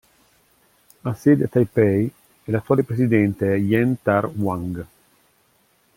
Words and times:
Ha 1.03 1.13
sede 1.13 1.43
a 1.43 1.47
Taipei 1.47 2.11
e 2.45 2.51
l'attuale 2.51 2.81
presidente 2.83 3.53
è 3.53 3.57
Jen-Tar 3.59 4.25
Wang. 4.29 4.83